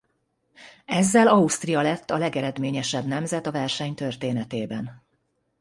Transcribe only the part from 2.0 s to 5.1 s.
a legeredményesebb nemzet a verseny történetében.